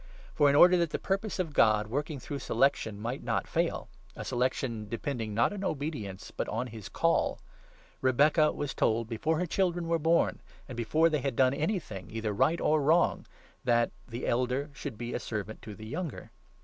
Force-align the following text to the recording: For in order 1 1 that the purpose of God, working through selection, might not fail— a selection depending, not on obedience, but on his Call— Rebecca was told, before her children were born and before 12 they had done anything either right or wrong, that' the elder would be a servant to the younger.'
For 0.33 0.49
in 0.49 0.55
order 0.55 0.71
1 0.71 0.79
1 0.79 0.79
that 0.79 0.89
the 0.89 0.97
purpose 0.97 1.37
of 1.37 1.53
God, 1.53 1.85
working 1.85 2.17
through 2.19 2.39
selection, 2.39 2.99
might 2.99 3.21
not 3.21 3.45
fail— 3.45 3.87
a 4.15 4.25
selection 4.25 4.89
depending, 4.89 5.35
not 5.35 5.53
on 5.53 5.63
obedience, 5.63 6.31
but 6.31 6.49
on 6.49 6.65
his 6.65 6.89
Call— 6.89 7.39
Rebecca 8.01 8.51
was 8.51 8.73
told, 8.73 9.07
before 9.07 9.37
her 9.37 9.45
children 9.45 9.87
were 9.87 9.99
born 9.99 10.41
and 10.67 10.75
before 10.75 11.07
12 11.09 11.11
they 11.11 11.21
had 11.21 11.35
done 11.35 11.53
anything 11.53 12.09
either 12.09 12.33
right 12.33 12.59
or 12.59 12.81
wrong, 12.81 13.27
that' 13.63 13.91
the 14.09 14.25
elder 14.25 14.71
would 14.83 14.97
be 14.97 15.13
a 15.13 15.19
servant 15.19 15.61
to 15.61 15.75
the 15.75 15.85
younger.' 15.85 16.31